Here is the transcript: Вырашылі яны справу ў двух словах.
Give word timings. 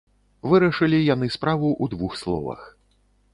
Вырашылі 0.53 0.99
яны 1.09 1.29
справу 1.35 1.69
ў 1.73 1.85
двух 1.93 2.17
словах. 2.23 2.65